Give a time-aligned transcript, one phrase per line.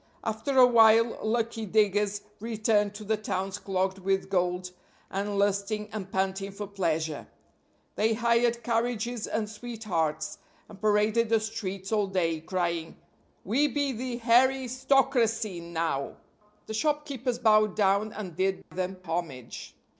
[0.23, 4.71] After a while lucky diggers returned to the towns clogged with gold,
[5.11, 7.27] and lusting and panting for pleasure.
[7.93, 12.97] They hired carriages and sweethearts, and paraded the streets all day, crying,
[13.43, 16.13] "We be the hairy stocracy, now!!"
[16.65, 19.75] The shopkeepers bowed down and did them homage.